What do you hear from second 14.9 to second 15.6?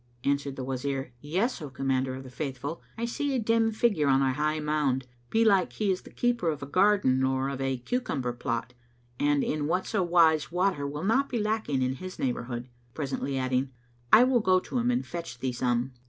fetch thee